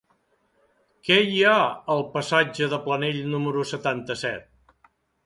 Què 1.09 1.17
hi 1.33 1.43
ha 1.49 1.57
al 1.95 2.01
passatge 2.15 2.71
de 2.71 2.79
Planell 2.87 3.21
número 3.35 3.67
setanta-set? 3.73 4.81